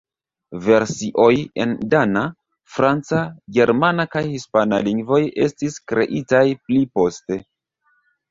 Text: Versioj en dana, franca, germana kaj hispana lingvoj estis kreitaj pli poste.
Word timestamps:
Versioj 0.67 1.33
en 1.65 1.73
dana, 1.89 2.21
franca, 2.77 3.19
germana 3.59 4.07
kaj 4.15 4.23
hispana 4.31 4.79
lingvoj 4.87 5.21
estis 5.49 5.77
kreitaj 5.93 6.43
pli 6.65 6.81
poste. 6.99 7.39